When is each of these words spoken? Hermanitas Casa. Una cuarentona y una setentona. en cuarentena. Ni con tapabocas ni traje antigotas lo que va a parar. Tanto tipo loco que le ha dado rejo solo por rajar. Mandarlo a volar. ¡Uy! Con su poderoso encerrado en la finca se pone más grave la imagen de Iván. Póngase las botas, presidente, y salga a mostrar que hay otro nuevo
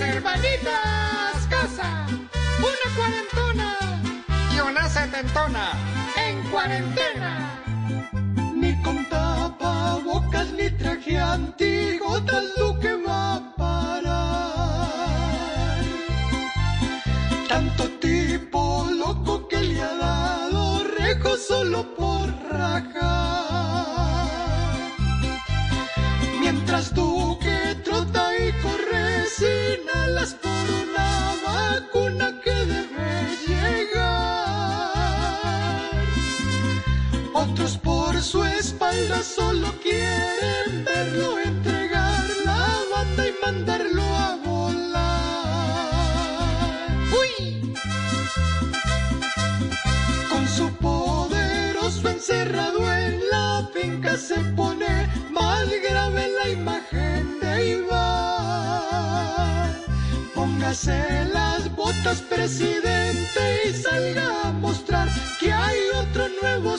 Hermanitas 0.00 1.46
Casa. 1.48 2.06
Una 2.58 2.88
cuarentona 2.96 3.76
y 4.54 4.60
una 4.60 4.88
setentona. 4.88 5.72
en 6.16 6.42
cuarentena. 6.50 7.30
Ni 8.54 8.80
con 8.82 9.04
tapabocas 9.08 10.48
ni 10.52 10.70
traje 10.70 11.18
antigotas 11.18 12.44
lo 12.58 12.78
que 12.80 12.92
va 13.06 13.34
a 13.34 13.54
parar. 13.56 14.18
Tanto 17.48 17.88
tipo 18.00 18.86
loco 18.90 19.48
que 19.48 19.60
le 19.60 19.82
ha 19.82 19.94
dado 19.94 20.84
rejo 20.98 21.36
solo 21.36 21.94
por 21.94 22.28
rajar. 22.50 23.17
Mandarlo 43.58 44.02
a 44.02 44.36
volar. 44.44 44.70
¡Uy! 47.20 47.74
Con 50.30 50.46
su 50.46 50.70
poderoso 50.76 52.08
encerrado 52.08 52.80
en 52.92 53.20
la 53.30 53.68
finca 53.74 54.16
se 54.16 54.36
pone 54.56 55.08
más 55.30 55.66
grave 55.88 56.28
la 56.38 56.48
imagen 56.50 57.40
de 57.40 57.70
Iván. 57.78 57.98
Póngase 60.34 61.24
las 61.32 61.74
botas, 61.74 62.20
presidente, 62.22 63.42
y 63.68 63.72
salga 63.72 64.42
a 64.44 64.52
mostrar 64.52 65.08
que 65.40 65.52
hay 65.52 65.78
otro 66.02 66.28
nuevo 66.40 66.78